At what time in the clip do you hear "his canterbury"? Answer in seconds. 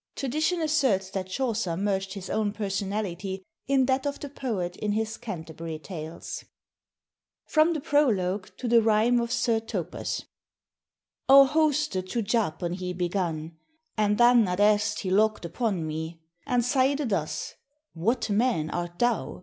4.93-5.77